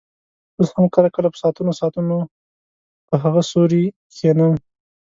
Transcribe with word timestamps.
اوس 0.57 0.69
هم 0.75 0.85
کله 0.95 1.09
کله 1.15 1.27
په 1.33 1.37
ساعتونو 1.41 1.71
ساعتونو 1.79 2.17
په 3.07 3.15
هغه 3.23 3.41
سوري 3.51 3.83
کښېنم. 4.11 4.53